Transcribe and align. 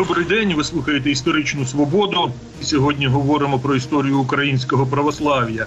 Добрий 0.00 0.24
день. 0.24 0.54
Ви 0.54 0.64
слухаєте 0.64 1.10
історичну 1.10 1.66
свободу. 1.66 2.32
Сьогодні 2.62 3.06
говоримо 3.06 3.58
про 3.58 3.76
історію 3.76 4.18
українського 4.18 4.86
православ'я. 4.86 5.66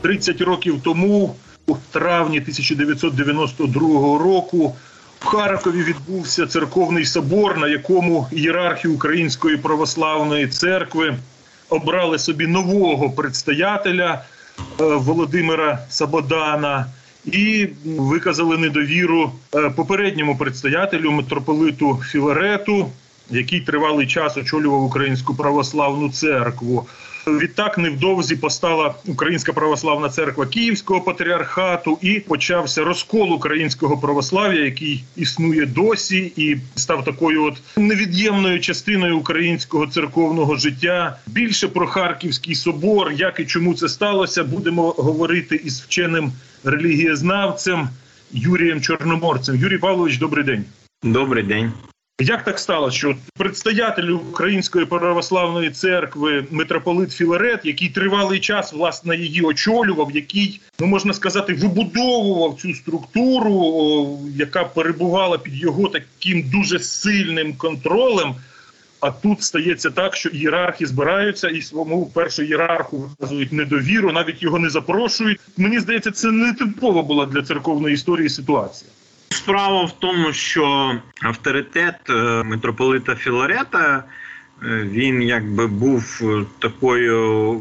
30 0.00 0.40
років 0.40 0.80
тому, 0.82 1.34
у 1.66 1.76
травні 1.90 2.40
1992 2.40 3.80
року, 4.18 4.76
в 5.20 5.24
Харкові 5.24 5.82
відбувся 5.82 6.46
церковний 6.46 7.04
собор, 7.04 7.58
на 7.58 7.68
якому 7.68 8.26
ієрархи 8.32 8.88
Української 8.88 9.56
православної 9.56 10.46
церкви 10.46 11.16
обрали 11.68 12.18
собі 12.18 12.46
нового 12.46 13.10
предстоятеля 13.10 14.24
е, 14.80 14.84
Володимира 14.84 15.78
Сабодана. 15.88 16.86
І 17.24 17.68
виказали 17.84 18.58
недовіру 18.58 19.32
е, 19.54 19.70
попередньому 19.70 20.36
предстоятелю 20.36 21.10
митрополиту 21.10 22.00
Філарету, 22.10 22.90
який 23.30 23.60
тривалий 23.60 24.06
час 24.06 24.36
очолював 24.36 24.84
Українську 24.84 25.34
православну 25.34 26.10
церкву. 26.10 26.86
Відтак 27.26 27.78
невдовзі 27.78 28.36
постала 28.36 28.94
Українська 29.06 29.52
православна 29.52 30.08
церква 30.08 30.46
Київського 30.46 31.00
патріархату 31.00 31.98
і 32.02 32.20
почався 32.20 32.84
розкол 32.84 33.32
українського 33.32 33.98
православ'я, 33.98 34.64
який 34.64 35.04
існує 35.16 35.66
досі, 35.66 36.32
і 36.36 36.56
став 36.76 37.04
такою 37.04 37.44
от 37.44 37.54
невід'ємною 37.76 38.60
частиною 38.60 39.18
українського 39.18 39.86
церковного 39.86 40.56
життя. 40.56 41.18
Більше 41.26 41.68
про 41.68 41.86
Харківський 41.86 42.54
собор, 42.54 43.12
як 43.12 43.40
і 43.40 43.46
чому 43.46 43.74
це 43.74 43.88
сталося, 43.88 44.44
будемо 44.44 44.90
говорити 44.90 45.56
із 45.64 45.80
вченим 45.80 46.32
релігієзнавцем 46.64 47.88
Юрієм 48.32 48.80
Чорноморцем. 48.80 49.56
Юрій 49.56 49.78
Павлович, 49.78 50.18
добрий 50.18 50.44
день. 50.44 50.64
Добрий 51.02 51.44
день. 51.44 51.72
Як 52.20 52.44
так 52.44 52.58
сталося, 52.58 52.96
що 52.96 53.16
предстоятель 53.34 54.08
Української 54.08 54.86
православної 54.86 55.70
церкви 55.70 56.44
митрополит 56.50 57.12
Філарет, 57.12 57.60
який 57.64 57.88
тривалий 57.88 58.40
час 58.40 58.72
власне 58.72 59.16
її 59.16 59.42
очолював, 59.42 60.10
який 60.14 60.60
ну 60.78 60.86
можна 60.86 61.12
сказати 61.12 61.54
вибудовував 61.54 62.58
цю 62.60 62.74
структуру, 62.74 63.54
о, 63.54 64.18
яка 64.36 64.64
перебувала 64.64 65.38
під 65.38 65.54
його 65.54 65.88
таким 65.88 66.50
дуже 66.50 66.78
сильним 66.78 67.54
контролем. 67.54 68.34
А 69.00 69.10
тут 69.10 69.42
стається 69.42 69.90
так, 69.90 70.16
що 70.16 70.28
ієрархи 70.28 70.86
збираються 70.86 71.48
і 71.48 71.62
своєму 71.62 72.06
першу 72.06 72.42
ієрарху 72.42 72.98
вказують 72.98 73.52
недовіру, 73.52 74.12
навіть 74.12 74.42
його 74.42 74.58
не 74.58 74.70
запрошують. 74.70 75.40
Мені 75.56 75.80
здається, 75.80 76.10
це 76.10 76.30
не 76.30 76.52
типова 76.52 77.02
була 77.02 77.26
для 77.26 77.42
церковної 77.42 77.94
історії 77.94 78.28
ситуація. 78.28 78.90
Справа 79.32 79.84
в 79.84 79.92
тому, 79.92 80.32
що 80.32 80.94
авторитет 81.22 81.94
е, 82.10 82.42
митрополита 82.42 83.14
Філарета 83.14 84.04
е, 84.62 84.66
він 84.82 85.22
якби 85.22 85.66
був 85.66 86.22
такою 86.58 87.60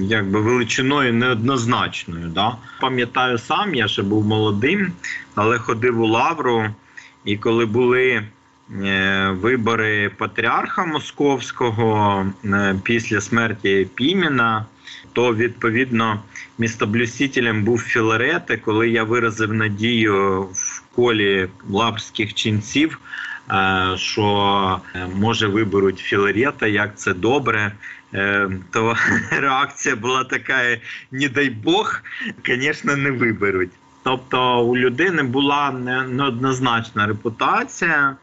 якби 0.00 0.40
величиною 0.40 1.14
неоднозначною. 1.14 2.28
Да? 2.28 2.56
Пам'ятаю 2.80 3.38
сам, 3.38 3.74
я 3.74 3.88
ще 3.88 4.02
був 4.02 4.26
молодим, 4.26 4.92
але 5.34 5.58
ходив 5.58 6.00
у 6.00 6.06
Лавру, 6.06 6.64
і 7.24 7.36
коли 7.36 7.66
були 7.66 8.22
е, 8.84 9.30
вибори 9.40 10.10
патріарха 10.16 10.84
Московського 10.84 12.26
після 12.82 13.20
смерті 13.20 13.88
Піміна, 13.94 14.66
то 15.12 15.34
відповідно 15.34 16.20
містоблюстителем 16.58 17.64
був 17.64 17.80
Філарете, 17.82 18.56
коли 18.56 18.88
я 18.88 19.04
виразив 19.04 19.54
надію 19.54 20.42
в 20.42 20.82
колі 20.94 21.48
лапських 21.70 22.34
ченців, 22.34 23.00
е, 23.50 23.94
що 23.96 24.80
е, 24.94 25.06
може 25.14 25.46
виберуть 25.46 25.98
Філарета, 25.98 26.66
як 26.66 26.98
це 26.98 27.14
добре. 27.14 27.72
Е, 28.14 28.50
то 28.70 28.96
реакція 29.30 29.96
була 29.96 30.24
така: 30.24 30.78
не 31.10 31.28
дай 31.28 31.50
Бог, 31.50 32.00
звісно, 32.46 32.96
не 32.96 33.10
виберуть. 33.10 33.70
Тобто 34.02 34.64
у 34.64 34.76
людини 34.76 35.22
була 35.22 35.70
неоднозначна 36.08 37.06
репутація. 37.06 38.16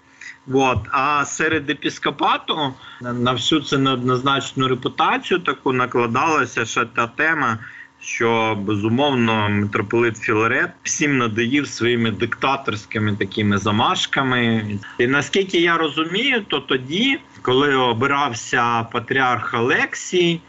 От. 0.54 0.80
А 0.92 1.26
серед 1.26 1.70
епіскопату 1.70 2.74
на 3.02 3.32
всю 3.32 3.62
цю 3.62 3.78
неоднозначну 3.78 4.68
репутацію 4.68 5.40
таку 5.40 5.74
накладалася 5.74 6.66
ще 6.66 6.86
та 6.86 7.08
тема, 7.08 7.60
що 8.06 8.58
безумовно 8.62 9.50
митрополит 9.50 10.18
Філарет 10.18 10.72
всім 10.84 11.18
надоїв 11.18 11.68
своїми 11.68 12.12
диктаторськими 12.12 13.16
такими 13.16 13.58
замашками. 13.58 14.66
І 14.98 15.08
наскільки 15.08 15.62
я 15.62 15.78
розумію, 15.78 16.44
то 16.48 16.60
тоді, 16.60 17.20
коли 17.42 17.76
обирався 17.76 18.84
патріарх 18.84 19.54
Олексій. 19.54 20.40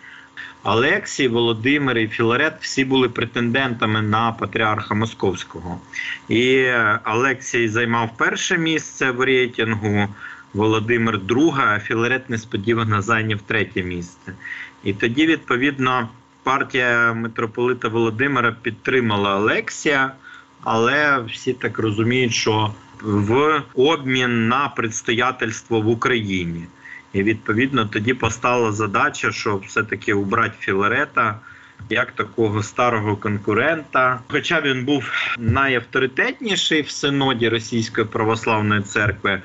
Олексій, 0.64 1.28
Володимир 1.28 1.98
і 1.98 2.08
Філарет 2.08 2.54
всі 2.60 2.84
були 2.84 3.08
претендентами 3.08 4.02
на 4.02 4.32
патріарха 4.32 4.94
Московського. 4.94 5.80
І 6.28 6.66
Олексій 7.04 7.68
займав 7.68 8.16
перше 8.16 8.58
місце 8.58 9.10
в 9.10 9.20
рейтингу, 9.20 10.08
Володимир 10.54 11.18
друге, 11.20 11.62
а 11.66 11.78
Філарет 11.78 12.30
несподівано 12.30 13.02
зайняв 13.02 13.40
третє 13.40 13.82
місце. 13.82 14.32
І 14.84 14.92
тоді, 14.92 15.26
відповідно, 15.26 16.08
партія 16.46 17.12
митрополита 17.12 17.88
Володимира 17.88 18.56
підтримала 18.62 19.36
Олексія, 19.36 20.12
але 20.64 21.18
всі 21.18 21.52
так 21.52 21.78
розуміють, 21.78 22.32
що 22.32 22.74
в 23.02 23.62
обмін 23.74 24.48
на 24.48 24.68
предстоятельство 24.68 25.80
в 25.80 25.88
Україні. 25.88 26.64
І 27.12 27.22
відповідно 27.22 27.84
тоді 27.84 28.14
постала 28.14 28.72
задача, 28.72 29.32
що 29.32 29.56
все-таки 29.56 30.14
убрати 30.14 30.54
Філарета 30.60 31.40
як 31.90 32.12
такого 32.12 32.62
старого 32.62 33.16
конкурента. 33.16 34.20
Хоча 34.28 34.60
він 34.60 34.84
був 34.84 35.10
найавторитетніший 35.38 36.82
в 36.82 36.90
синоді 36.90 37.48
Російської 37.48 38.06
православної 38.06 38.82
церкви. 38.82 39.42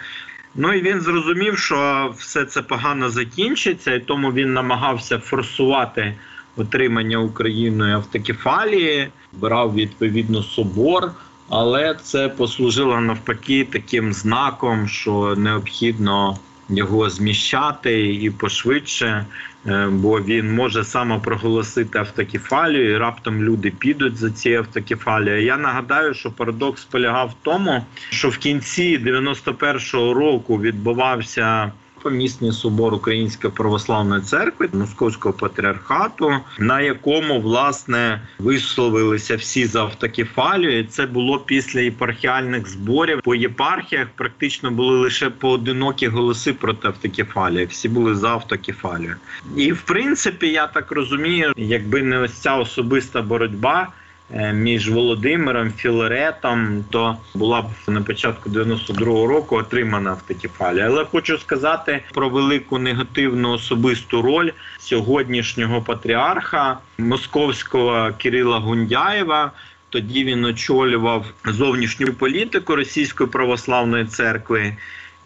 Ну 0.56 0.74
і 0.74 0.82
він 0.82 1.02
зрозумів, 1.02 1.58
що 1.58 2.14
все 2.18 2.46
це 2.46 2.62
погано 2.62 3.10
закінчиться, 3.10 3.94
і 3.94 4.00
тому 4.00 4.32
він 4.32 4.54
намагався 4.54 5.20
форсувати 5.20 6.16
отримання 6.58 7.18
Україною 7.18 7.96
автокефалії, 7.96 9.08
брав 9.34 9.76
відповідно 9.76 10.44
собор. 10.44 11.12
Але 11.50 11.96
це 12.04 12.30
послужило 12.30 13.02
навпаки 13.02 13.68
таким 13.72 14.14
знаком, 14.14 14.88
що 14.88 15.36
необхідно 15.38 16.38
його 16.70 17.10
зміщати 17.10 18.16
і 18.16 18.30
пошвидше, 18.30 19.26
е, 19.66 19.88
бо 19.92 20.22
він 20.22 20.56
може 20.56 20.84
самопроголосити 20.84 22.00
автокефалію, 22.00 22.92
і 22.92 22.98
раптом 22.98 23.44
люди 23.44 23.72
підуть 23.72 24.18
за 24.18 24.32
цією 24.32 24.60
автокефалією. 24.60 25.44
Я 25.44 25.58
нагадаю, 25.58 26.14
що 26.14 26.32
парадокс 26.32 26.84
полягав 26.84 27.28
в 27.28 27.36
тому, 27.42 27.86
що 28.10 28.30
в 28.30 28.38
кінці 28.38 28.98
91-го 28.98 30.14
року 30.14 30.62
відбувався 30.62 31.72
помісний 32.04 32.52
собор 32.52 32.94
Української 32.94 33.54
православної 33.54 34.22
церкви 34.22 34.70
Московського 34.74 35.34
патріархату, 35.34 36.34
на 36.60 36.82
якому 36.82 37.42
власне 37.42 38.22
висловилися 38.40 39.36
всі 39.36 39.66
за 39.66 39.82
автокефалію. 39.82 40.86
Це 40.86 41.06
було 41.06 41.40
після 41.40 41.80
єпархіальних 41.80 42.68
зборів. 42.68 43.22
По 43.24 43.36
єпархіях 43.36 44.08
практично 44.16 44.72
були 44.72 45.00
лише 45.00 45.30
поодинокі 45.30 46.08
голоси 46.08 46.54
проти 46.54 46.88
автокефалії. 46.88 47.66
Всі 47.66 47.90
були 47.90 48.16
за 48.16 48.30
автокефалію. 48.30 49.16
І 49.58 49.72
в 49.72 49.82
принципі, 49.82 50.48
я 50.48 50.68
так 50.68 50.92
розумію, 50.92 51.54
якби 51.58 52.02
не 52.02 52.18
ось 52.18 52.34
ця 52.34 52.56
особиста 52.56 53.22
боротьба. 53.22 53.88
Е, 54.34 54.54
між 54.54 54.90
Володимиром 54.90 55.72
Філаретом, 55.72 56.86
то 56.90 57.18
була 57.34 57.62
б 57.62 57.66
на 57.88 58.02
початку 58.02 58.50
92-го 58.50 59.28
року 59.28 59.56
отримана 59.56 60.10
автокефалія. 60.10 60.86
Але 60.86 61.06
хочу 61.06 61.38
сказати 61.38 62.04
про 62.14 62.30
велику 62.30 62.78
негативну 62.78 63.52
особисту 63.52 64.22
роль 64.22 64.52
сьогоднішнього 64.80 65.82
патріарха 65.82 66.78
московського 66.98 68.12
Кирила 68.18 68.60
Гундяєва. 68.60 69.52
Тоді 69.90 70.24
він 70.24 70.46
очолював 70.46 71.26
зовнішню 71.46 72.14
політику 72.14 72.76
Російської 72.76 73.30
православної 73.30 74.06
церкви. 74.06 74.76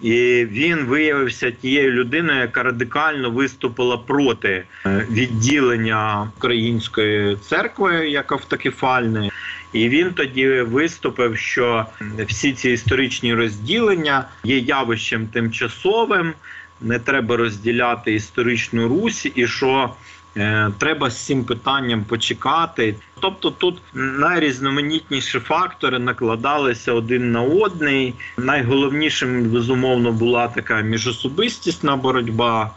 І 0.01 0.45
він 0.51 0.85
виявився 0.85 1.51
тією 1.51 1.91
людиною, 1.91 2.39
яка 2.39 2.63
радикально 2.63 3.31
виступила 3.31 3.97
проти 3.97 4.63
е, 4.85 5.07
відділення 5.11 6.31
української 6.37 7.37
церкви 7.49 8.09
як 8.09 8.31
автокефальної. 8.31 9.31
І 9.73 9.89
він 9.89 10.11
тоді 10.13 10.47
виступив, 10.47 11.37
що 11.37 11.85
всі 12.27 12.53
ці 12.53 12.69
історичні 12.69 13.33
розділення 13.33 14.25
є 14.43 14.57
явищем 14.57 15.27
тимчасовим, 15.27 16.33
не 16.81 16.99
треба 16.99 17.37
розділяти 17.37 18.13
історичну 18.13 18.87
Русь, 18.87 19.27
і 19.35 19.47
що 19.47 19.93
треба 20.77 21.09
з 21.09 21.25
цим 21.25 21.43
питанням 21.43 22.03
почекати. 22.03 22.95
Тобто 23.19 23.51
тут 23.51 23.81
найрізноманітніші 23.93 25.39
фактори 25.39 25.99
накладалися 25.99 26.93
один 26.93 27.31
на 27.31 27.41
одний. 27.41 28.13
Найголовнішим 28.37 29.43
безумовно 29.43 30.11
була 30.11 30.47
така 30.47 30.81
міжособистісна 30.81 31.95
боротьба 31.95 32.71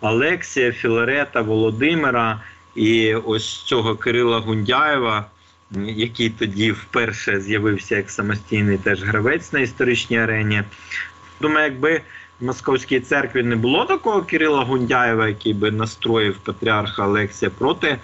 Алексія, 0.00 0.72
Філарета, 0.72 1.40
Володимира 1.40 2.40
і 2.74 3.14
ось 3.14 3.62
цього 3.62 3.96
Кирила 3.96 4.38
Гундяєва, 4.38 5.26
який 5.86 6.30
тоді 6.30 6.72
вперше 6.72 7.40
з'явився 7.40 7.96
як 7.96 8.10
самостійний 8.10 8.78
теж 8.78 9.02
гравець 9.02 9.52
на 9.52 9.60
історичній 9.60 10.18
арені. 10.18 10.62
Думаю, 11.40 11.64
якби 11.64 12.00
Московській 12.40 13.00
церкві 13.00 13.42
не 13.42 13.56
було 13.56 13.84
такого 13.84 14.22
Кирила 14.22 14.64
Гундяєва, 14.64 15.28
який 15.28 15.54
би 15.54 15.70
настроїв 15.70 16.36
патріарха 16.36 17.06
Олексія 17.06 17.50
проти 17.50 17.98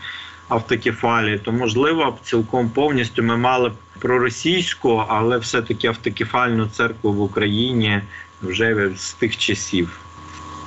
автокефалії, 0.49 1.39
то 1.39 1.53
можливо 1.53 2.19
цілком 2.23 2.71
повністю 2.71 3.23
ми 3.23 3.37
мали 3.37 3.69
б 3.69 3.73
проросійську, 3.99 5.05
але 5.09 5.39
все-таки 5.39 5.87
автокефальну 5.87 6.67
церкву 6.67 7.13
в 7.13 7.21
Україні 7.21 8.01
вже 8.43 8.91
з 8.97 9.13
тих 9.13 9.37
часів. 9.37 10.01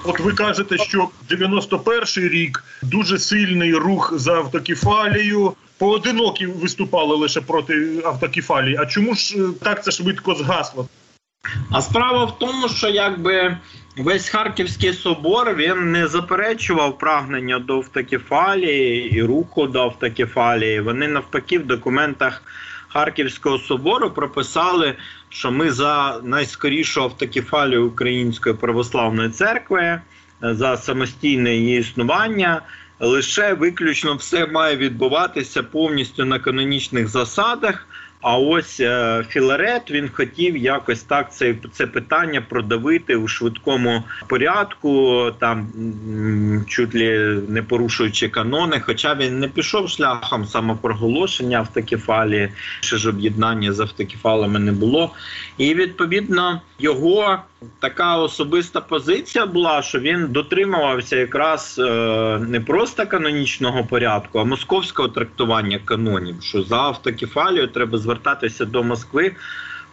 От 0.03 0.19
ви 0.19 0.33
кажете, 0.33 0.77
що 0.77 1.09
91-й 1.29 2.27
рік 2.27 2.63
дуже 2.81 3.19
сильний 3.19 3.73
рух 3.73 4.13
за 4.15 4.33
автокефалію. 4.33 5.53
Поодинокі 5.77 6.45
виступали 6.45 7.15
лише 7.15 7.41
проти 7.41 8.01
автокефалії. 8.05 8.77
А 8.79 8.85
чому 8.85 9.15
ж 9.15 9.37
е, 9.37 9.41
так 9.63 9.83
це 9.83 9.91
швидко 9.91 10.35
згасло? 10.35 10.87
А 11.71 11.81
справа 11.81 12.25
в 12.25 12.39
тому, 12.39 12.69
що 12.69 12.89
якби 12.89 13.57
весь 13.97 14.29
Харківський 14.29 14.93
собор 14.93 15.55
він 15.55 15.91
не 15.91 16.07
заперечував 16.07 16.97
прагнення 16.97 17.59
до 17.59 17.77
автокефалії 17.77 19.15
і 19.15 19.23
руху 19.23 19.67
до 19.67 19.81
автокефалії. 19.81 20.81
Вони 20.81 21.07
навпаки 21.07 21.59
в 21.59 21.65
документах 21.65 22.43
Харківського 22.87 23.57
собору 23.57 24.11
прописали, 24.11 24.95
що 25.29 25.51
ми 25.51 25.71
за 25.71 26.19
найскорішу 26.23 27.03
автокефалію 27.03 27.87
Української 27.87 28.55
православної 28.55 29.29
церкви, 29.29 30.01
за 30.41 30.77
самостійне 30.77 31.55
її 31.55 31.79
існування. 31.79 32.61
Лише 32.99 33.53
виключно 33.53 34.15
все 34.15 34.45
має 34.45 34.77
відбуватися 34.77 35.63
повністю 35.63 36.25
на 36.25 36.39
канонічних 36.39 37.07
засадах. 37.07 37.87
А 38.23 38.37
ось 38.37 38.79
е, 38.79 39.23
Філарет 39.29 39.91
він 39.91 40.09
хотів 40.09 40.57
якось 40.57 41.03
так 41.03 41.33
це 41.33 41.55
це 41.71 41.87
питання 41.87 42.41
продавити 42.41 43.15
у 43.15 43.27
швидкому 43.27 44.03
порядку, 44.27 45.25
там 45.39 45.67
чуть 46.67 46.95
ли 46.95 47.41
не 47.47 47.63
порушуючи 47.63 48.29
канони. 48.29 48.79
Хоча 48.79 49.15
він 49.15 49.39
не 49.39 49.47
пішов 49.47 49.89
шляхом 49.89 50.45
самопроголошення 50.45 51.57
автокефалії, 51.57 52.49
ще 52.79 52.97
ж 52.97 53.09
об'єднання 53.09 53.73
з 53.73 53.79
автокефалами 53.79 54.59
не 54.59 54.71
було. 54.71 55.11
І 55.57 55.73
відповідно 55.73 56.61
його 56.79 57.39
така 57.79 58.17
особиста 58.17 58.81
позиція 58.81 59.45
була, 59.45 59.81
що 59.81 59.99
він 59.99 60.27
дотримувався 60.27 61.15
якраз 61.15 61.79
е, 61.79 62.39
не 62.47 62.59
просто 62.59 63.07
канонічного 63.07 63.85
порядку, 63.85 64.39
а 64.39 64.43
московського 64.43 65.07
трактування 65.07 65.79
канонів. 65.85 66.35
Що 66.41 66.63
за 66.63 66.77
автокефалію 66.77 67.67
треба 67.67 67.97
звертатися 67.97 68.65
до 68.65 68.83
Москви, 68.83 69.35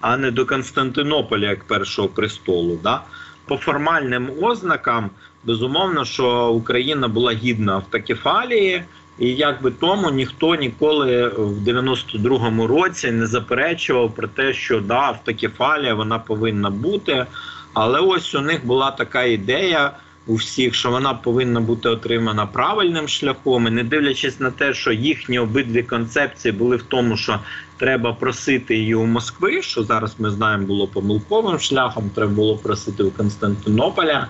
а 0.01 0.17
не 0.17 0.31
до 0.31 0.47
Константинополя 0.47 1.49
як 1.49 1.65
першого 1.65 2.09
престолу. 2.09 2.81
Да? 2.83 3.03
По 3.47 3.57
формальним 3.57 4.31
ознакам 4.43 5.11
безумовно, 5.45 6.05
що 6.05 6.49
Україна 6.49 7.09
була 7.09 7.33
гідна 7.33 7.75
автокефалії. 7.75 8.85
І 9.21 9.35
якби 9.35 9.71
тому 9.71 10.11
ніхто 10.11 10.55
ніколи 10.55 11.29
в 11.29 11.69
92-му 11.69 12.67
році 12.67 13.11
не 13.11 13.27
заперечував 13.27 14.15
про 14.15 14.29
те, 14.29 14.53
що 14.53 14.81
да, 14.81 14.95
автокефалія 14.95 15.95
вона 15.95 16.19
повинна 16.19 16.71
бути. 16.71 17.27
Але 17.73 18.01
ось 18.01 18.35
у 18.35 18.41
них 18.41 18.67
була 18.67 18.91
така 18.91 19.23
ідея 19.25 19.93
у 20.27 20.35
всіх, 20.35 20.75
що 20.75 20.91
вона 20.91 21.15
повинна 21.15 21.61
бути 21.61 21.89
отримана 21.89 22.47
правильним 22.47 23.09
шляхом, 23.09 23.67
і 23.67 23.71
не 23.71 23.85
дивлячись 23.85 24.41
на 24.41 24.51
те, 24.51 24.75
що 24.75 24.93
їхні 24.93 25.39
обидві 25.39 25.83
концепції 25.83 26.53
були 26.53 26.77
в 26.77 26.83
тому, 26.83 27.17
що 27.17 27.41
треба 27.77 28.13
просити 28.13 28.77
її 28.77 28.95
у 28.95 29.07
Москви, 29.07 29.63
що 29.63 29.83
зараз 29.83 30.15
ми 30.19 30.31
знаємо 30.31 30.67
було 30.67 30.87
помилковим 30.87 31.59
шляхом. 31.59 32.11
Треба 32.15 32.33
було 32.33 32.57
просити 32.57 33.03
у 33.03 33.11
Константинополя. 33.11 34.29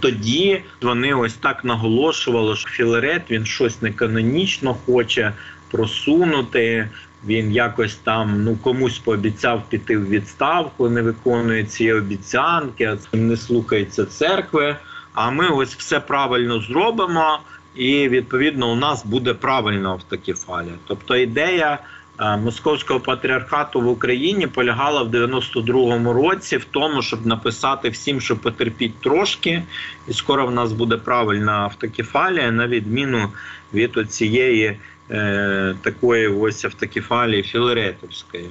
Тоді 0.00 0.62
вони 0.82 1.14
ось 1.14 1.34
так 1.34 1.64
наголошували, 1.64 2.56
що 2.56 2.68
Філарет 2.68 3.22
він 3.30 3.46
щось 3.46 3.82
неканонічно 3.82 4.76
хоче 4.86 5.32
просунути. 5.70 6.88
Він 7.26 7.52
якось 7.52 7.94
там 7.94 8.44
ну 8.44 8.56
комусь 8.56 8.98
пообіцяв 8.98 9.62
піти 9.68 9.96
в 9.98 10.08
відставку, 10.08 10.88
не 10.88 11.02
виконує 11.02 11.64
ці 11.64 11.92
обіцянки, 11.92 12.96
не 13.12 13.36
слухається 13.36 14.04
церкви. 14.04 14.76
А 15.14 15.30
ми 15.30 15.48
ось 15.48 15.74
все 15.74 16.00
правильно 16.00 16.60
зробимо, 16.60 17.38
і 17.74 18.08
відповідно 18.08 18.72
у 18.72 18.76
нас 18.76 19.06
буде 19.06 19.34
правильна 19.34 19.90
автокефалія. 19.90 20.74
Тобто 20.86 21.16
ідея 21.16 21.78
е, 22.20 22.36
московського 22.36 23.00
патріархату 23.00 23.80
в 23.80 23.88
Україні 23.88 24.46
полягала 24.46 25.02
в 25.02 25.08
92-му 25.08 26.12
році 26.12 26.56
в 26.56 26.64
тому, 26.64 27.02
щоб 27.02 27.26
написати 27.26 27.88
всім, 27.88 28.20
що 28.20 28.36
потерпіть 28.36 29.00
трошки, 29.00 29.62
і 30.08 30.12
скоро 30.12 30.46
в 30.46 30.50
нас 30.50 30.72
буде 30.72 30.96
правильна 30.96 31.52
автокефалія, 31.52 32.50
на 32.50 32.66
відміну 32.66 33.28
від 33.74 34.12
цієї 34.12 34.76
е, 35.10 35.76
такої 35.82 36.28
ось 36.28 36.64
автокефалії 36.64 37.42
Філаретовської. 37.42 38.50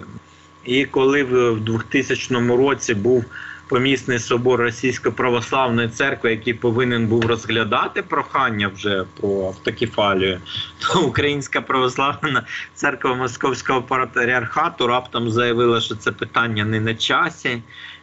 І 0.65 0.85
коли 0.85 1.23
в 1.23 1.59
2000 1.59 2.35
році 2.57 2.93
був 2.93 3.25
помісний 3.69 4.19
собор 4.19 4.59
Російської 4.59 5.15
православної 5.15 5.89
церкви, 5.89 6.31
який 6.31 6.53
повинен 6.53 7.07
був 7.07 7.25
розглядати 7.25 8.01
прохання 8.01 8.67
вже 8.67 9.05
про 9.21 9.29
автокефалію, 9.45 10.41
то 10.79 11.01
Українська 11.01 11.61
православна 11.61 12.45
церква 12.73 13.15
Московського 13.15 13.81
патріархату 13.81 14.87
раптом 14.87 15.31
заявила, 15.31 15.81
що 15.81 15.95
це 15.95 16.11
питання 16.11 16.65
не 16.65 16.79
на 16.79 16.95
часі, 16.95 17.61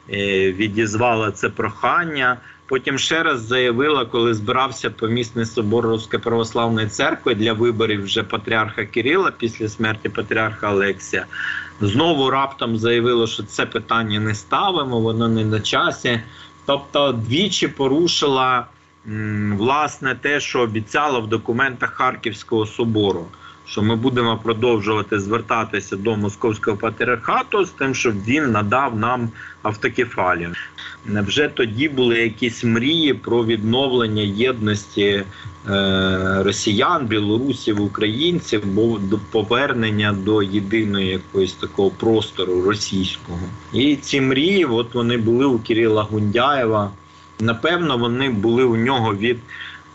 відізвала 0.09 1.31
це 1.31 1.49
прохання. 1.49 2.37
Потім 2.69 2.99
ще 2.99 3.23
раз 3.23 3.41
заявила, 3.41 4.05
коли 4.05 4.35
збирався 4.35 4.91
помісний 4.91 5.47
собор 5.47 5.87
Руської 5.87 6.23
православної 6.23 6.89
церкви 6.89 7.35
для 7.35 7.53
виборів 7.53 8.05
вже 8.05 8.23
патріарха 8.23 8.85
Кирила 8.85 9.31
після 9.31 9.69
смерті 9.69 10.09
патріарха 10.09 10.73
Олексія. 10.73 11.27
Знову 11.81 12.31
раптом 12.31 12.79
заявило, 12.79 13.27
що 13.27 13.43
це 13.43 13.67
питання 13.67 14.21
не 14.21 14.35
ставимо, 14.35 15.01
воно 15.01 15.29
не 15.29 15.45
на 15.45 15.61
часі. 15.61 16.21
Тобто, 16.67 17.13
двічі 17.13 17.69
порушила 17.69 18.67
власне 19.53 20.15
те, 20.15 20.41
що 20.41 20.61
обіцяла 20.61 21.19
в 21.19 21.27
документах 21.27 21.93
Харківського 21.93 22.67
собору 22.67 23.27
що 23.67 23.83
ми 23.83 23.97
будемо 23.97 24.37
продовжувати 24.37 25.21
звертатися 25.21 25.97
до 25.97 26.17
московського 26.17 26.77
патріархату 26.77 27.65
з 27.65 27.71
тим, 27.71 27.95
щоб 27.95 28.25
він 28.25 28.51
надав 28.51 28.99
нам 28.99 29.31
автокефалію. 29.63 30.53
Невже 31.07 31.49
тоді 31.49 31.89
були 31.89 32.19
якісь 32.19 32.65
мрії 32.65 33.15
про 33.15 33.45
відновлення 33.45 34.23
єдності 34.23 35.03
е, 35.03 35.25
росіян, 36.45 37.07
білорусів, 37.07 37.83
українців, 37.83 38.63
бо 38.67 38.99
до 38.99 39.19
повернення 39.31 40.13
до 40.13 40.43
єдиної 40.43 41.07
якоїсь 41.09 41.53
такого 41.53 41.91
простору 41.91 42.63
російського? 42.63 43.41
І 43.73 43.97
ці 43.97 44.21
мрії, 44.21 44.65
от 44.65 44.95
вони 44.95 45.17
були 45.17 45.47
у 45.47 45.59
Кирила 45.59 46.03
Гундяєва. 46.03 46.91
Напевно, 47.41 47.99
вони 47.99 48.31
були 48.31 48.65
у 48.65 48.77
нього 48.77 49.15
від 49.15 49.39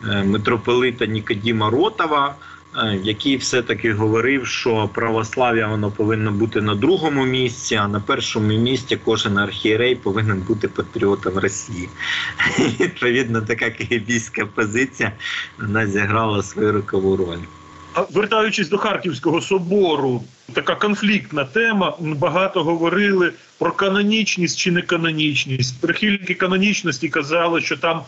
е, 0.10 0.24
митрополита 0.24 1.06
Нікодіма 1.06 1.70
Ротова. 1.70 2.36
Е, 2.78 3.00
який 3.04 3.38
все-таки 3.38 3.94
говорив, 3.94 4.48
що 4.48 4.90
православ'я 4.94 5.68
воно 5.68 5.92
повинно 5.92 6.32
бути 6.32 6.62
на 6.62 6.76
другому 6.76 7.26
місці, 7.26 7.76
а 7.76 7.88
на 7.88 8.00
першому 8.00 8.48
місці 8.48 8.98
кожен 9.06 9.38
архієрей 9.38 9.96
повинен 9.96 10.42
бути 10.42 10.68
патріотом 10.68 11.38
Росії. 11.38 11.90
Відповідно, 12.80 13.42
така 13.42 13.70
київська 13.70 14.46
позиція 14.46 15.12
вона 15.60 15.88
зіграла 15.88 16.44
свою 16.44 16.72
рокову 16.72 17.18
роль. 17.18 17.40
Вертаючись 18.12 18.70
до 18.70 18.78
Харківського 18.78 19.42
собору, 19.42 20.24
така 20.54 20.76
конфліктна 20.76 21.46
тема. 21.46 21.96
Багато 22.00 22.64
говорили 22.64 23.34
про 23.60 23.72
канонічність 23.72 24.60
чи 24.60 24.72
неканонічність. 24.72 25.82
Прихильники 25.82 26.34
канонічності 26.34 27.10
казали, 27.10 27.62
що 27.62 27.78
там 27.78 28.02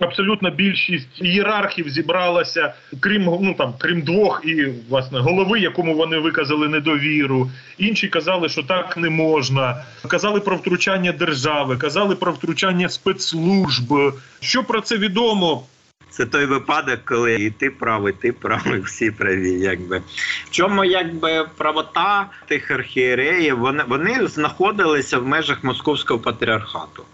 абсолютна 0.00 0.50
більшість 0.50 1.08
ієрархів 1.22 1.90
зібралася, 1.90 2.74
крім 3.00 3.24
ну 3.24 3.54
там 3.58 3.74
крім 3.78 4.02
двох 4.02 4.42
і 4.44 4.66
власне 4.88 5.20
голови, 5.20 5.60
якому 5.60 5.94
вони 5.94 6.18
виказали 6.18 6.68
недовіру. 6.68 7.50
Інші 7.78 8.08
казали, 8.08 8.48
що 8.48 8.62
так 8.62 8.96
не 8.96 9.10
можна. 9.10 9.84
Казали 10.08 10.40
про 10.40 10.56
втручання 10.56 11.12
держави, 11.12 11.76
казали 11.76 12.16
про 12.16 12.32
втручання 12.32 12.88
спецслужб. 12.88 13.94
Що 14.40 14.64
про 14.64 14.80
це 14.80 14.96
відомо? 14.96 15.64
це 16.10 16.26
той 16.26 16.46
випадок, 16.46 17.00
коли 17.04 17.34
і 17.34 17.50
ти 17.50 17.70
правий, 17.70 18.12
ти 18.12 18.32
правий, 18.32 18.80
всі 18.80 19.10
праві. 19.10 19.50
Якби 19.50 19.98
в 20.44 20.50
чому 20.50 20.84
якби 20.84 21.46
правота 21.56 22.26
тих 22.46 22.70
архієреїв, 22.70 23.58
вони 23.58 23.84
вони 23.88 24.26
знаходилися 24.26 25.18
в 25.18 25.26
межах 25.26 25.64
московського 25.64 26.20
патріархату. 26.20 27.04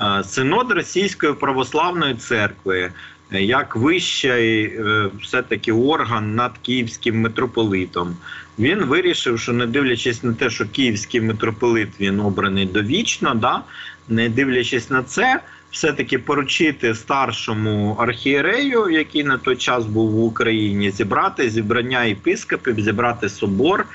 Е, 0.00 0.24
синод 0.24 0.72
Російської 0.72 1.32
православної 1.32 2.14
церкви, 2.14 2.92
е, 3.32 3.42
як 3.42 3.76
вищий 3.76 4.64
е, 4.64 5.10
все-таки 5.22 5.72
орган 5.72 6.34
над 6.34 6.58
київським 6.62 7.20
митрополитом, 7.20 8.16
він 8.58 8.78
вирішив, 8.78 9.40
що 9.40 9.52
не 9.52 9.66
дивлячись 9.66 10.22
на 10.22 10.34
те, 10.34 10.50
що 10.50 10.68
київський 10.68 11.20
митрополит 11.20 11.88
він 12.00 12.20
обраний 12.20 12.66
довічно, 12.66 13.34
да, 13.34 13.62
не 14.08 14.28
дивлячись 14.28 14.90
на 14.90 15.02
це, 15.02 15.40
все-таки 15.70 16.18
поручити 16.18 16.94
старшому 16.94 17.96
архієрею, 17.98 18.90
який 18.90 19.24
на 19.24 19.38
той 19.38 19.56
час 19.56 19.86
був 19.86 20.10
в 20.10 20.24
Україні, 20.24 20.90
зібрати 20.90 21.50
зібрання 21.50 22.08
епіскопів, 22.08 22.80
зібрати 22.80 23.28
собор. 23.28 23.86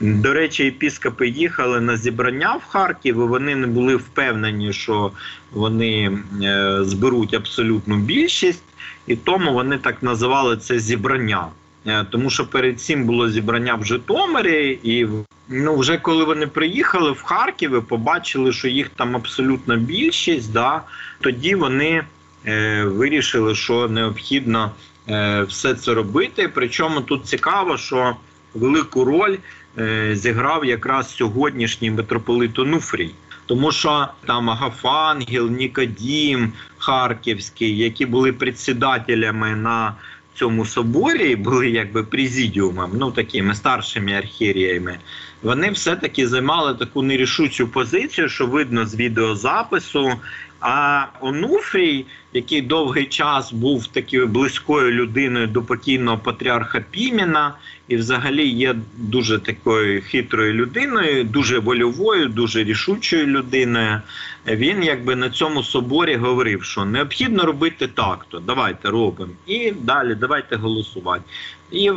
До 0.00 0.32
речі, 0.32 0.66
епіскопи 0.66 1.28
їхали 1.28 1.80
на 1.80 1.96
зібрання 1.96 2.54
в 2.54 2.64
Харків. 2.64 3.16
і 3.16 3.18
Вони 3.18 3.56
не 3.56 3.66
були 3.66 3.96
впевнені, 3.96 4.72
що 4.72 5.12
вони 5.52 6.18
е, 6.42 6.78
зберуть 6.82 7.34
абсолютну 7.34 7.96
більшість, 7.96 8.64
і 9.06 9.16
тому 9.16 9.52
вони 9.52 9.78
так 9.78 10.02
називали 10.02 10.56
це 10.56 10.78
зібрання. 10.78 11.46
Е, 11.86 12.06
тому 12.10 12.30
що 12.30 12.46
перед 12.46 12.80
цим 12.80 13.04
було 13.04 13.30
зібрання 13.30 13.74
в 13.74 13.84
Житомирі, 13.84 14.78
і 14.82 15.06
ну 15.48 15.76
вже 15.76 15.98
коли 15.98 16.24
вони 16.24 16.46
приїхали 16.46 17.10
в 17.10 17.22
Харків, 17.22 17.78
і 17.78 17.80
побачили, 17.80 18.52
що 18.52 18.68
їх 18.68 18.88
там 18.88 19.16
абсолютна 19.16 19.76
більшість, 19.76 20.52
да, 20.52 20.82
тоді 21.20 21.54
вони 21.54 22.04
е, 22.46 22.84
вирішили, 22.84 23.54
що 23.54 23.88
необхідно 23.88 24.70
е, 25.08 25.42
все 25.42 25.74
це 25.74 25.94
робити. 25.94 26.50
Причому 26.54 27.00
тут 27.00 27.26
цікаво, 27.26 27.76
що 27.76 28.16
велику 28.54 29.04
роль 29.04 29.36
е, 29.78 30.10
зіграв 30.16 30.64
якраз 30.64 31.16
сьогоднішній 31.16 31.90
митрополит 31.90 32.58
Онуфрій. 32.58 33.10
Тому 33.46 33.72
що 33.72 34.08
там 34.26 34.50
Агафангел, 34.50 35.50
Нікодім 35.50 36.52
Харківський, 36.78 37.78
які 37.78 38.06
були 38.06 38.32
председателями 38.32 39.56
на 39.56 39.94
цьому 40.34 40.64
соборі 40.66 41.36
були 41.36 41.70
якби 41.70 42.02
президіумом, 42.02 42.90
ну 42.94 43.10
такими 43.10 43.54
старшими 43.54 44.12
архієріями, 44.12 44.98
вони 45.42 45.70
все-таки 45.70 46.28
займали 46.28 46.74
таку 46.74 47.02
нерішучу 47.02 47.68
позицію, 47.68 48.28
що 48.28 48.46
видно 48.46 48.86
з 48.86 48.94
відеозапису. 48.94 50.12
А 50.66 51.06
Онуфрій, 51.20 52.06
який 52.32 52.62
довгий 52.62 53.06
час 53.06 53.52
був 53.52 53.86
такою 53.86 54.26
близькою 54.26 54.90
людиною 54.90 55.46
до 55.46 55.62
покійного 55.62 56.18
патріарха 56.18 56.84
Піміна, 56.90 57.54
і 57.88 57.96
взагалі 57.96 58.48
є 58.48 58.74
дуже 58.96 59.38
такою 59.38 60.02
хитрою 60.02 60.52
людиною, 60.52 61.24
дуже 61.24 61.58
вольовою, 61.58 62.28
дуже 62.28 62.64
рішучою 62.64 63.26
людиною. 63.26 64.00
Він 64.46 64.82
якби 64.82 65.16
на 65.16 65.30
цьому 65.30 65.62
соборі 65.62 66.16
говорив, 66.16 66.64
що 66.64 66.84
необхідно 66.84 67.44
робити 67.46 67.88
так, 67.88 68.26
то 68.28 68.40
давайте 68.40 68.90
робимо. 68.90 69.32
І 69.46 69.70
далі 69.70 70.14
давайте 70.14 70.56
голосувати. 70.56 71.22
І 71.70 71.90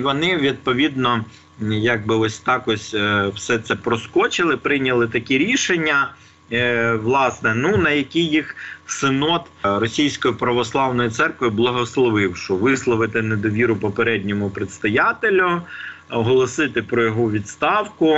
вони 0.00 0.36
відповідно, 0.36 1.24
якби 1.60 2.16
ось 2.16 2.38
так 2.38 2.68
ось 2.68 2.94
е, 2.94 3.30
все 3.34 3.58
це 3.58 3.74
проскочили, 3.74 4.56
прийняли 4.56 5.08
такі 5.08 5.38
рішення. 5.38 6.08
Е, 6.52 6.92
власне, 6.92 7.54
ну 7.54 7.76
на 7.76 7.90
які 7.90 8.24
їх 8.24 8.56
синод 8.86 9.42
Російської 9.62 10.34
православної 10.34 11.10
церкви 11.10 11.48
благословив, 11.48 12.36
що 12.36 12.56
висловити 12.56 13.22
недовіру 13.22 13.76
попередньому 13.76 14.50
предстоятелю, 14.50 15.62
оголосити 16.10 16.82
про 16.82 17.04
його 17.04 17.30
відставку, 17.30 18.16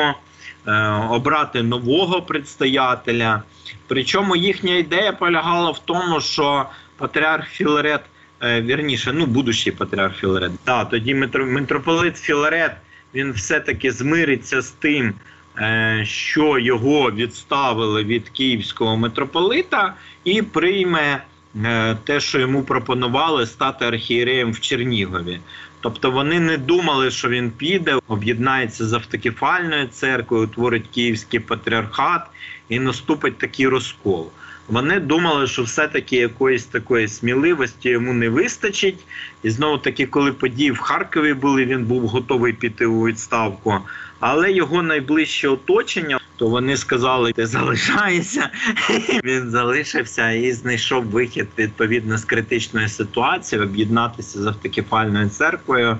обрати 1.11 1.63
нового 1.63 2.23
предстоятеля. 2.23 3.43
Причому 3.87 4.37
їхня 4.37 4.75
ідея 4.75 5.13
полягала 5.13 5.71
в 5.71 5.79
тому, 5.79 6.21
що 6.21 6.67
патріарх 6.97 7.49
Філарет, 7.49 8.01
е, 8.43 8.63
вірніше, 8.63 9.13
ну 9.13 9.27
будущий 9.27 9.73
патріарх 9.73 10.17
Філарет, 10.17 10.53
да, 10.67 10.85
тоді 10.85 11.15
митрополит 11.15 12.17
Філарет 12.17 12.73
він 13.15 13.33
все-таки 13.33 13.93
змириться 13.93 14.63
з 14.63 14.71
тим. 14.71 15.15
Е, 15.61 16.05
що 16.07 16.59
його 16.59 17.11
відставили 17.11 18.05
від 18.05 18.29
київського 18.29 18.97
митрополита, 18.97 19.95
і 20.25 20.43
прийме 20.43 21.23
е, 21.65 21.97
те, 22.05 22.21
що 22.21 22.39
йому 22.39 22.63
пропонували 22.63 23.47
стати 23.47 23.85
архієреєм 23.85 24.53
в 24.53 24.61
Чернігові. 24.61 25.41
Тобто 25.81 26.11
вони 26.11 26.41
не 26.41 26.57
думали, 26.57 27.11
що 27.11 27.29
він 27.29 27.51
піде, 27.51 27.99
об'єднається 28.09 28.87
з 28.87 28.93
автокефальною 28.93 29.87
церквою, 29.87 30.45
утворить 30.45 30.89
київський 30.95 31.41
патріархат 31.41 32.23
і 32.69 32.79
наступить 32.81 33.39
такий 33.39 33.69
розкол. 33.69 34.31
Вони 34.69 35.01
думали, 35.01 35.47
що 35.47 35.63
все-таки 35.63 36.17
якоїсь 36.17 36.65
такої 36.65 37.09
сміливості 37.09 37.89
йому 37.89 38.13
не 38.13 38.29
вистачить. 38.29 38.99
І 39.43 39.51
знову 39.51 39.79
таки, 39.79 40.07
коли 40.07 40.33
події 40.33 40.71
в 40.71 40.79
Харкові 40.79 41.35
були, 41.35 41.65
він 41.65 41.85
був 41.85 42.09
готовий 42.09 42.53
піти 42.53 42.87
у 42.87 43.07
відставку. 43.07 43.79
Але 44.21 44.53
його 44.53 44.83
найближче 44.83 45.49
оточення, 45.49 46.21
то 46.39 46.49
вони 46.49 46.77
сказали, 46.77 47.33
ти 47.33 47.47
залишаєшся. 47.47 48.51
Він 49.25 49.51
залишився 49.51 50.31
і 50.31 50.53
знайшов 50.53 51.05
вихід 51.05 51.47
відповідно 51.59 52.19
з 52.19 52.25
критичної 52.25 52.89
ситуації, 52.89 53.63
об'єднатися 53.63 54.39
з 54.39 54.47
автокефальною 54.47 55.29
церквою 55.29 55.99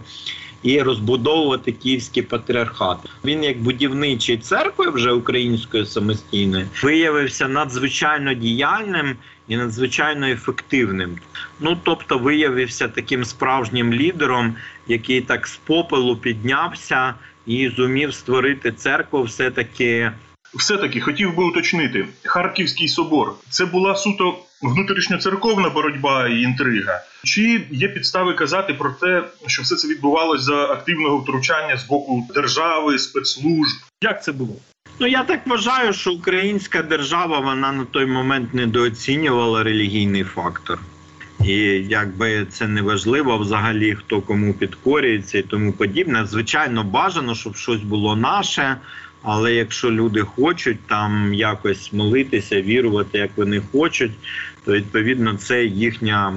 і 0.63 0.83
розбудовувати 0.83 1.73
київський 1.73 2.23
патріархат. 2.23 2.99
Він, 3.25 3.45
як 3.45 3.63
будівничий 3.63 4.39
церкви, 4.39 4.91
вже 4.91 5.13
української 5.13 5.87
самостійної, 5.87 6.67
виявився 6.83 7.49
надзвичайно 7.49 8.35
діяльним 8.35 9.17
і 9.49 9.57
надзвичайно 9.57 10.27
ефективним. 10.27 11.17
Ну 11.61 11.79
тобто, 11.83 12.19
виявився 12.19 12.89
таким 12.89 13.25
справжнім 13.25 13.93
лідером, 13.93 14.55
який 14.89 15.21
так 15.21 15.47
з 15.47 15.57
попелу 15.57 16.17
піднявся 16.17 17.15
і 17.47 17.69
зумів 17.69 18.15
створити 18.15 18.73
церкву, 18.73 19.23
все 19.23 19.51
таки. 19.51 20.13
Все 20.55 20.77
таки 20.77 21.01
хотів 21.01 21.37
би 21.37 21.45
уточнити, 21.45 22.07
Харківський 22.25 22.89
собор 22.89 23.35
це 23.51 23.67
була 23.67 23.97
суто 23.97 24.39
внутрішньоцерковна 24.63 25.71
боротьба 25.71 26.29
і 26.29 26.41
інтрига. 26.41 27.01
Чи 27.25 27.61
є 27.71 27.89
підстави 27.89 28.35
казати 28.35 28.75
про 28.75 28.91
те, 28.91 29.25
що 29.47 29.63
все 29.63 29.77
це 29.77 29.89
відбувалося 29.89 30.45
за 30.45 30.65
активного 30.65 31.19
втручання 31.19 31.77
з 31.77 31.87
боку 31.87 32.27
держави, 32.35 32.99
спецслужб? 32.99 33.77
Як 34.03 34.25
це 34.25 34.33
було? 34.33 34.55
Ну 35.01 35.07
я 35.07 35.23
так 35.23 35.47
вважаю, 35.47 35.93
що 35.93 36.13
українська 36.13 36.83
держава 36.83 37.41
вона 37.41 37.73
на 37.73 37.85
той 37.85 38.07
момент 38.07 38.55
недооцінювала 38.55 39.63
релігійний 39.63 40.25
фактор. 40.25 40.79
І 41.45 41.55
якби 41.89 42.47
це 42.51 42.69
не 42.69 42.83
важливо 42.83 43.39
взагалі, 43.39 43.95
хто 43.95 44.21
кому 44.21 44.55
підкорюється 44.55 45.39
і 45.39 45.43
тому 45.43 45.73
подібне. 45.73 46.27
Звичайно, 46.27 46.85
бажано, 46.85 47.35
щоб 47.35 47.57
щось 47.57 47.81
було 47.81 48.17
наше. 48.17 48.77
Але 49.23 49.55
якщо 49.55 49.91
люди 49.91 50.23
хочуть 50.23 50.87
там 50.87 51.35
якось 51.35 51.93
молитися, 51.93 52.63
вірувати, 52.63 53.19
як 53.19 53.31
вони 53.37 53.63
хочуть, 53.73 54.13
то 54.65 54.73
відповідно 54.73 55.35
це 55.35 55.65
їхня 55.65 56.35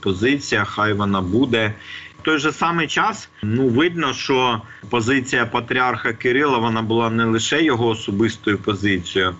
позиція. 0.00 0.64
Хай 0.64 0.92
вона 0.92 1.20
буде. 1.20 1.74
В 2.18 2.22
той 2.22 2.38
же 2.38 2.52
самий 2.52 2.86
час 2.86 3.28
ну 3.42 3.68
видно, 3.68 4.12
що 4.12 4.62
позиція 4.90 5.46
патріарха 5.46 6.12
Кирила 6.12 6.58
вона 6.58 6.82
була 6.82 7.10
не 7.10 7.24
лише 7.24 7.62
його 7.62 7.88
особистою 7.88 8.58
позицією. 8.58 9.34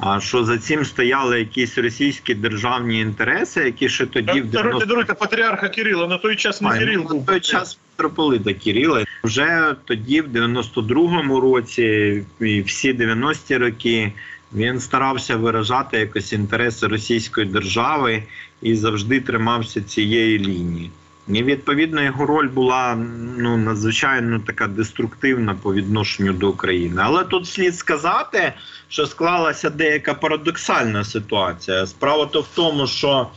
А 0.00 0.20
що 0.20 0.44
за 0.44 0.58
цим 0.58 0.84
стояли 0.84 1.38
якісь 1.38 1.78
російські 1.78 2.34
державні 2.34 3.00
інтереси, 3.00 3.64
які 3.64 3.88
ще 3.88 4.06
тоді 4.06 4.40
в 4.40 4.46
90... 4.46 4.86
Даруйте 4.86 5.14
патріарха 5.14 5.68
Кирила 5.68 6.06
на 6.06 6.18
той 6.18 6.36
час 6.36 6.62
не 6.62 6.78
Кирил 6.78 7.02
був. 7.02 7.14
На 7.14 7.26
той 7.26 7.40
час 7.40 7.78
митрополита 7.92 8.54
Кирила. 8.54 9.04
Вже 9.24 9.74
тоді, 9.84 10.20
в 10.20 10.28
92-му 10.28 11.40
році, 11.40 12.22
і 12.40 12.62
всі 12.62 12.92
90-ті 12.92 13.56
роки, 13.56 14.12
він 14.52 14.80
старався 14.80 15.36
виражати 15.36 15.98
якось 15.98 16.32
інтереси 16.32 16.86
російської 16.86 17.46
держави 17.46 18.22
і 18.62 18.74
завжди 18.74 19.20
тримався 19.20 19.82
цієї 19.82 20.38
лінії. 20.38 20.90
І 21.28 21.42
відповідно 21.42 22.02
його 22.02 22.26
роль 22.26 22.48
була 22.48 22.94
ну 23.38 23.56
надзвичайно 23.56 24.40
така 24.46 24.66
деструктивна 24.66 25.54
по 25.54 25.74
відношенню 25.74 26.32
до 26.32 26.48
України. 26.48 27.02
Але 27.04 27.24
тут 27.24 27.46
слід 27.46 27.76
сказати, 27.76 28.52
що 28.88 29.06
склалася 29.06 29.70
деяка 29.70 30.14
парадоксальна 30.14 31.04
ситуація. 31.04 31.86
Справа 31.86 32.26
то 32.26 32.40
в 32.40 32.48
тому, 32.54 32.86
що 32.86 33.28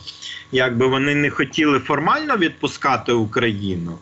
якби 0.52 0.86
вони 0.86 1.14
не 1.14 1.30
хотіли 1.30 1.78
формально 1.78 2.36
відпускати 2.36 3.12
Україну, 3.12 3.98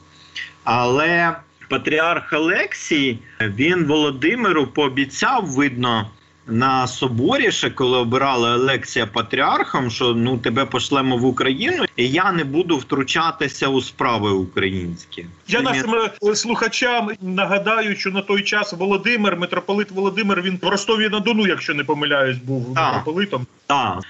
але 0.64 1.36
патріарх 1.68 2.32
Олексій 2.32 3.18
він 3.40 3.84
Володимиру 3.84 4.66
пообіцяв 4.66 5.46
видно 5.46 6.10
на 6.50 6.86
соборі, 6.86 7.52
ще 7.52 7.70
коли 7.70 7.98
обирали 7.98 8.50
Олексія 8.50 9.06
патріархом, 9.06 9.90
що 9.90 10.14
ну 10.14 10.38
тебе 10.38 10.64
пошлемо 10.64 11.16
в 11.16 11.24
Україну, 11.24 11.84
і 11.96 12.08
я 12.08 12.32
не 12.32 12.44
буду 12.44 12.76
втручатися 12.76 13.68
у 13.68 13.80
справи 13.80 14.30
українські. 14.30 15.26
Я 15.48 15.60
нашим 15.60 15.94
е, 15.94 16.34
слухачам 16.34 17.10
нагадаю, 17.20 17.96
що 17.96 18.10
на 18.10 18.22
той 18.22 18.42
час 18.42 18.72
Володимир, 18.72 19.36
митрополит 19.36 19.90
Володимир, 19.90 20.42
він 20.42 20.58
в 20.62 20.68
Ростові 20.68 21.08
на 21.08 21.20
Дону, 21.20 21.46
якщо 21.46 21.74
не 21.74 21.84
помиляюсь, 21.84 22.38
був 22.38 22.74
Так. 22.74 22.86
митрополитом. 22.86 23.46
Так. 23.66 24.00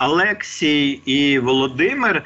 Олексій 0.00 1.00
і 1.04 1.38
Володимир 1.38 2.22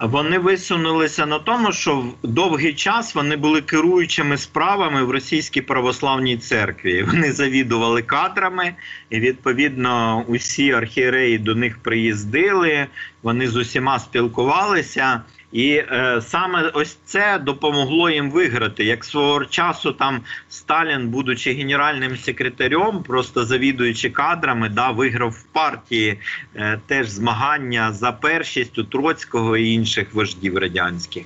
вони 0.00 0.38
висунулися 0.38 1.26
на 1.26 1.38
тому, 1.38 1.72
що 1.72 1.96
в 1.96 2.14
довгий 2.22 2.74
час 2.74 3.14
вони 3.14 3.36
були 3.36 3.62
керуючими 3.62 4.36
справами 4.36 5.04
в 5.04 5.10
російській 5.10 5.60
православній 5.60 6.36
церкві. 6.36 7.02
Вони 7.02 7.32
завідували 7.32 8.02
кадрами, 8.02 8.74
і 9.10 9.20
відповідно 9.20 10.24
усі 10.28 10.72
архієреї 10.72 11.38
до 11.38 11.54
них 11.54 11.78
приїздили, 11.78 12.86
вони 13.22 13.48
з 13.48 13.56
усіма 13.56 13.98
спілкувалися. 13.98 15.22
І 15.54 15.70
е, 15.70 16.20
саме 16.26 16.70
ось 16.74 16.98
це 17.04 17.38
допомогло 17.38 18.10
їм 18.10 18.30
виграти. 18.30 18.84
Як 18.84 19.04
свого 19.04 19.44
часу 19.44 19.92
там 19.92 20.20
Сталін, 20.48 21.08
будучи 21.08 21.52
генеральним 21.52 22.16
секретарем, 22.16 23.02
просто 23.02 23.44
завідуючи 23.44 24.10
кадрами, 24.10 24.68
да, 24.68 24.90
виграв 24.90 25.30
в 25.30 25.42
партії 25.42 26.18
е, 26.56 26.80
теж 26.86 27.08
змагання 27.08 27.92
за 27.92 28.12
першість 28.12 28.78
у 28.78 28.84
Троцького 28.84 29.56
і 29.56 29.72
інших 29.72 30.14
вождів 30.14 30.58
радянських. 30.58 31.24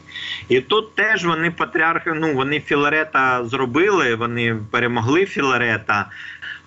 І 0.49 0.61
тут 0.61 0.95
теж 0.95 1.25
вони 1.25 1.51
патріархи, 1.51 2.13
ну 2.13 2.35
вони 2.35 2.61
Філарета 2.61 3.45
зробили, 3.45 4.15
вони 4.15 4.57
перемогли 4.71 5.27
Філарета. 5.27 6.07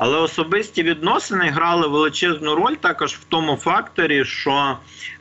Але 0.03 0.17
особисті 0.17 0.83
відносини 0.83 1.49
грали 1.49 1.87
величезну 1.87 2.55
роль 2.55 2.73
також 2.73 3.13
в 3.13 3.23
тому 3.29 3.55
факторі, 3.55 4.25
що 4.25 4.77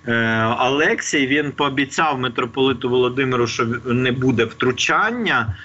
е, 0.06 0.44
Олексій 0.60 1.26
він 1.26 1.52
пообіцяв 1.52 2.18
митрополиту 2.18 2.88
Володимиру, 2.88 3.46
що 3.46 3.66
не 3.84 4.12
буде 4.12 4.44
втручання 4.44 5.56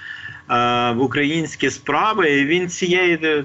е, 0.50 0.92
в 0.92 1.02
українські 1.02 1.70
справи, 1.70 2.30
і 2.30 2.44
він 2.44 2.68
цієї 2.68 3.18
е, 3.24 3.44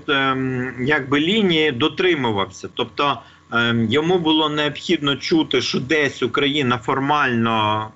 якби 0.79 1.19
лінії 1.19 1.71
дотримувався. 1.71 2.69
Тобто 2.73 3.21
е, 3.53 3.75
йому 3.89 4.19
було 4.19 4.49
необхідно 4.49 5.15
чути, 5.15 5.61
що 5.61 5.79
десь 5.79 6.23
Україна 6.23 6.77
формально 6.77 7.87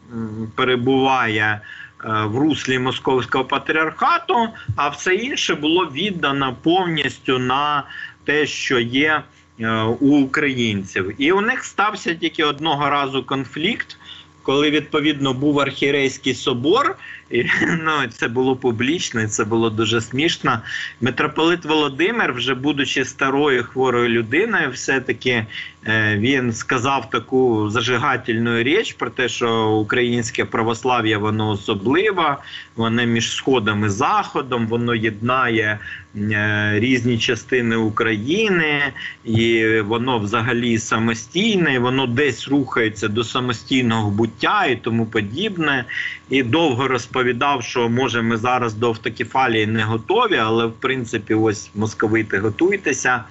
перебуває. 0.55 1.61
Е, 2.03 2.25
В 2.25 2.37
руслі 2.37 2.79
московського 2.79 3.45
патріархату, 3.45 4.49
а 4.75 4.89
все 4.89 5.15
інше 5.15 5.55
було 5.55 5.85
віддано 5.85 6.55
повністю 6.63 7.39
на 7.39 7.83
те, 8.23 8.45
що 8.45 8.79
є 8.79 9.23
е, 9.59 9.81
у 9.81 10.17
українців. 10.17 11.15
І 11.17 11.31
у 11.31 11.41
них 11.41 11.63
стався 11.63 12.15
тільки 12.15 12.43
одного 12.43 12.89
разу 12.89 13.23
конфлікт, 13.23 13.97
коли 14.43 14.71
відповідно 14.71 15.33
був 15.33 15.59
архірейський 15.59 16.33
собор. 16.33 16.95
І, 17.29 17.43
ну, 17.83 17.91
це 18.09 18.27
було 18.27 18.55
публічно, 18.55 19.21
і 19.21 19.27
це 19.27 19.45
було 19.45 19.69
дуже 19.69 20.01
смішно. 20.01 20.59
Митрополит 21.01 21.65
Володимир, 21.65 22.33
вже 22.33 22.55
будучи 22.55 23.05
старою 23.05 23.63
хворою 23.63 24.09
людиною, 24.09 24.69
все-таки 24.69 25.45
е, 25.87 26.17
він 26.17 26.53
сказав 26.53 27.09
таку 27.09 27.69
зажигательну 27.69 28.63
річ 28.63 28.93
про 28.93 29.09
те, 29.09 29.29
що 29.29 29.69
українське 29.69 30.45
православ'я 30.45 31.17
воно 31.17 31.49
особливе, 31.49 32.37
воно 32.75 33.05
між 33.05 33.31
сходом 33.31 33.85
і 33.85 33.89
заходом, 33.89 34.67
воно 34.67 34.95
єднає 34.95 35.79
е, 36.15 36.71
різні 36.75 37.17
частини 37.17 37.75
України, 37.75 38.93
і 39.23 39.65
воно 39.79 40.19
взагалі 40.19 40.79
самостійне, 40.79 41.79
воно 41.79 42.07
десь 42.07 42.47
рухається 42.47 43.07
до 43.07 43.23
самостійного 43.23 44.11
буття 44.11 44.65
і 44.65 44.75
тому 44.75 45.05
подібне. 45.05 45.85
І 46.29 46.43
довго 46.43 46.87
розповідав, 46.87 47.63
що 47.63 47.89
може 47.89 48.21
ми 48.21 48.37
зараз 48.37 48.73
до 48.73 48.87
автокефалії 48.87 49.67
не 49.67 49.83
готові, 49.83 50.37
але 50.37 50.65
в 50.65 50.73
принципі, 50.73 51.33
ось 51.33 51.69
московити 51.75 52.39
готуйтеся. 52.39 53.23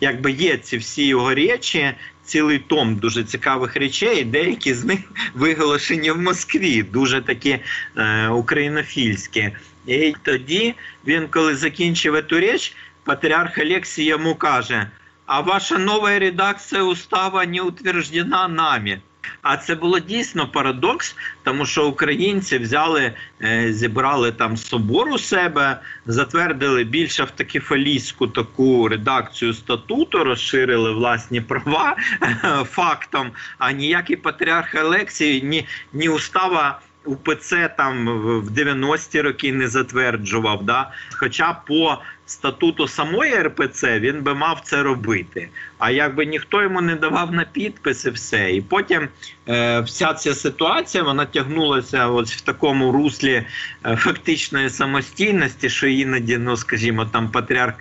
Якби 0.00 0.32
є 0.32 0.56
ці 0.56 0.76
всі 0.76 1.06
його 1.06 1.34
речі, 1.34 1.94
цілий 2.24 2.58
том 2.58 2.96
дуже 2.96 3.24
цікавих 3.24 3.76
речей, 3.76 4.24
деякі 4.24 4.74
з 4.74 4.84
них 4.84 4.98
виголошені 5.34 6.10
в 6.10 6.18
Москві, 6.18 6.82
дуже 6.82 7.20
такі 7.20 7.58
е, 7.96 8.28
українофільські. 8.28 9.50
І 9.86 10.14
тоді 10.22 10.74
він, 11.06 11.26
коли 11.30 11.56
закінчив 11.56 12.24
цю 12.28 12.40
річ, 12.40 12.76
патріарх 13.04 13.58
Олексій 13.58 14.04
йому 14.04 14.34
каже: 14.34 14.90
А 15.26 15.40
ваша 15.40 15.78
нова 15.78 16.18
редакція 16.18 16.82
устава 16.82 17.46
не 17.46 17.60
утверждена 17.60 18.48
нами. 18.48 19.00
А 19.42 19.56
це 19.56 19.74
було 19.74 19.98
дійсно 19.98 20.48
парадокс, 20.48 21.16
тому 21.42 21.66
що 21.66 21.88
українці 21.88 22.58
взяли, 22.58 23.12
е, 23.42 23.72
зібрали 23.72 24.32
там 24.32 24.56
собор 24.56 25.08
у 25.08 25.18
себе, 25.18 25.80
затвердили 26.06 26.84
більш 26.84 27.20
автокефалійську 27.20 28.26
таку 28.26 28.88
редакцію 28.88 29.54
статуту, 29.54 30.24
розширили 30.24 30.92
власні 30.92 31.40
права 31.40 31.96
фактом. 32.64 33.30
А 33.58 33.72
ніякий 33.72 34.16
патріарх 34.16 34.74
Олексій, 34.74 35.42
ні, 35.42 35.66
ні 35.92 36.08
устава. 36.08 36.80
УПЦ 37.04 37.68
там 37.76 38.06
в 38.40 38.50
90-ті 38.50 39.20
роки 39.20 39.52
не 39.52 39.68
затверджував, 39.68 40.64
да? 40.64 40.90
хоча 41.12 41.52
по 41.52 41.98
статуту 42.32 42.88
самої 42.88 43.34
РПЦ 43.34 44.00
він 44.00 44.22
би 44.22 44.34
мав 44.34 44.60
це 44.64 44.82
робити. 44.82 45.48
А 45.78 45.90
якби 45.90 46.26
ніхто 46.26 46.62
йому 46.62 46.80
не 46.80 46.94
давав 46.96 47.32
на 47.32 47.44
підпис 47.44 48.04
і 48.04 48.10
все. 48.10 48.52
І 48.52 48.60
потім 48.60 49.08
е, 49.48 49.80
вся 49.80 50.14
ця 50.14 50.34
ситуація 50.34 51.04
вона 51.04 51.24
тягнулася 51.26 52.08
ось 52.08 52.32
в 52.34 52.40
такому 52.40 52.92
руслі 52.92 53.46
е, 53.86 53.96
фактичної 53.96 54.70
самостійності, 54.70 55.70
що 55.70 55.86
іноді, 55.86 56.38
ну 56.38 56.56
скажімо, 56.56 57.04
там 57.04 57.30
патріарх 57.30 57.74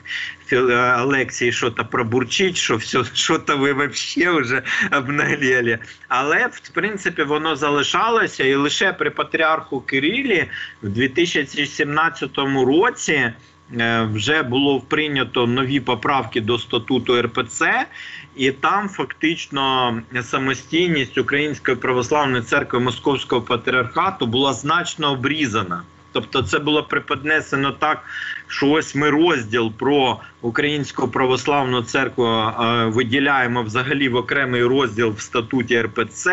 Філ- 0.52 0.72
е, 0.72 1.02
Олексій 1.02 1.52
що 1.52 1.72
то 1.72 1.86
пробурчить, 1.86 2.58
що 2.58 2.76
все, 2.76 3.04
що 3.14 3.40
то 3.40 3.58
ви 3.58 3.74
вообще 3.74 4.32
вже 4.32 4.62
обнаглели. 4.92 5.80
Але 6.08 6.48
в 6.48 6.70
принципі 6.70 7.24
воно 7.24 7.56
залишалося, 7.56 8.44
і 8.44 8.56
лише 8.56 8.94
при 8.94 9.10
патріарху 9.10 9.82
Кирилі 9.82 10.48
в 10.84 10.90
2017 10.90 12.38
році. 12.66 13.34
Е, 13.80 14.08
Вже 14.14 14.44
було 14.44 14.80
прийнято 14.80 15.48
нові 15.48 15.80
поправки 15.80 16.42
до 16.42 16.58
статуту 16.58 17.22
РПЦ, 17.22 17.86
і 18.36 18.52
там 18.52 18.90
фактично 18.90 19.96
самостійність 20.22 21.18
Української 21.18 21.78
православної 21.78 22.44
церкви 22.44 22.80
Московського 22.80 23.42
патріархату 23.42 24.28
була 24.28 24.54
значно 24.54 25.12
обрізана. 25.12 25.84
Тобто, 26.12 26.44
це 26.44 26.60
було 26.60 26.84
преподнесено 26.84 27.72
так, 27.72 28.04
що 28.48 28.70
ось 28.70 28.96
ми 28.96 29.10
розділ 29.10 29.72
про 29.72 30.20
Українську 30.42 31.08
православну 31.08 31.82
церкву 31.82 32.26
е, 32.26 32.86
виділяємо 32.86 33.64
взагалі 33.64 34.10
в 34.10 34.16
окремий 34.16 34.64
розділ 34.64 35.10
в 35.10 35.22
статуті 35.22 35.82
РПЦ, 35.82 36.28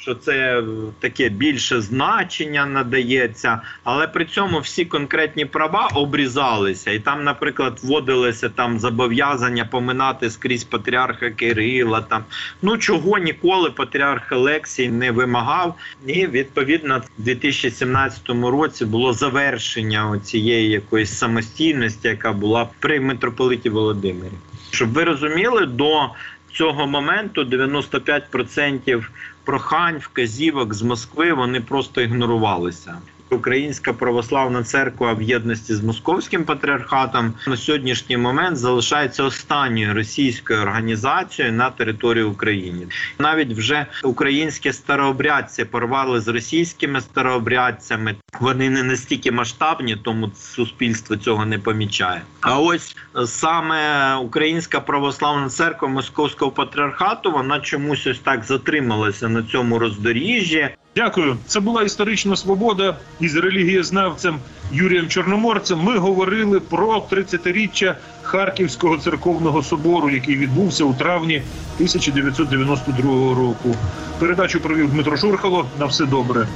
що 0.00 0.14
це 0.14 0.62
таке 1.00 1.28
більше 1.28 1.80
значення 1.80 2.66
надається, 2.66 3.60
але 3.84 4.08
при 4.08 4.24
цьому 4.24 4.58
всі 4.58 4.84
конкретні 4.84 5.44
права 5.44 5.90
обрізалися, 5.94 6.90
і 6.90 6.98
там, 6.98 7.24
наприклад, 7.24 7.78
вводилися 7.82 8.48
там 8.48 8.78
зобов'язання 8.78 9.64
поминати 9.64 10.30
скрізь 10.30 10.64
патріарха 10.64 11.30
Кирила. 11.30 12.00
Там 12.00 12.24
ну 12.62 12.78
чого 12.78 13.18
ніколи 13.18 13.70
патріарх 13.70 14.32
Олексій 14.32 14.88
не 14.88 15.10
вимагав. 15.10 15.74
І 16.06 16.26
відповідно 16.26 17.02
в 17.18 17.22
2017 17.22 18.28
році 18.28 18.84
було 18.84 19.12
завершення 19.12 20.20
цієї 20.24 20.70
якоїсь 20.70 21.18
самостійності, 21.18 22.08
яка 22.08 22.32
була 22.32 22.68
при 22.78 23.00
митрополиті 23.00 23.70
Володимирі. 23.70 24.32
Щоб 24.70 24.92
ви 24.92 25.04
розуміли, 25.04 25.66
до 25.66 26.10
цього 26.52 26.86
моменту 26.86 27.42
95% 27.42 29.04
прохань, 29.44 29.98
вказівок 29.98 30.74
з 30.74 30.82
Москви 30.82 31.32
вони 31.32 31.60
просто 31.60 32.00
ігнорувалися. 32.00 32.98
Українська 33.30 33.92
православна 33.92 34.62
церква 34.62 35.12
в 35.12 35.22
єдності 35.22 35.74
з 35.74 35.82
московським 35.82 36.44
патріархатом 36.44 37.34
на 37.46 37.56
сьогоднішній 37.56 38.16
момент 38.16 38.56
залишається 38.56 39.24
останньою 39.24 39.94
російською 39.94 40.60
організацією 40.60 41.54
на 41.54 41.70
території 41.70 42.24
України. 42.24 42.86
Навіть 43.18 43.52
вже 43.52 43.86
українські 44.04 44.72
старообрядці 44.72 45.64
порвали 45.64 46.20
з 46.20 46.28
російськими 46.28 47.00
старообрядцями. 47.00 48.14
Вони 48.40 48.70
не 48.70 48.82
настільки 48.82 49.32
масштабні, 49.32 49.96
тому 49.96 50.30
суспільство 50.36 51.16
цього 51.16 51.46
не 51.46 51.58
помічає. 51.58 52.22
А 52.40 52.58
ось 52.58 52.96
саме 53.26 54.14
Українська 54.14 54.80
православна 54.80 55.48
церква 55.48 55.88
Московського 55.88 56.50
патріархату 56.50 57.32
вона 57.32 57.60
чомусь 57.60 58.06
ось 58.06 58.18
так 58.18 58.44
затрималася 58.44 59.28
на 59.28 59.42
цьому 59.42 59.78
роздоріжжі. 59.78 60.68
Дякую. 60.96 61.36
Це 61.46 61.60
була 61.60 61.82
історична 61.82 62.36
свобода. 62.36 62.96
із 63.20 63.36
релігієзнавцем 63.36 64.38
Юрієм 64.72 65.08
Чорноморцем 65.08 65.80
ми 65.80 65.98
говорили 65.98 66.60
про 66.60 67.06
30-річчя 67.10 67.94
Харківського 68.22 68.98
церковного 68.98 69.62
собору, 69.62 70.10
який 70.10 70.36
відбувся 70.36 70.84
у 70.84 70.94
травні 70.94 71.42
1992 71.74 73.34
року. 73.34 73.76
Передачу 74.18 74.60
провів 74.60 74.90
Дмитро 74.90 75.16
Шурхало. 75.16 75.66
На 75.78 75.86
все 75.86 76.06
добре. 76.06 76.46